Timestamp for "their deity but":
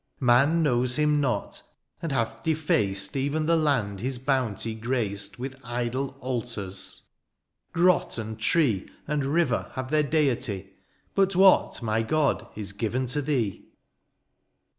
9.91-11.35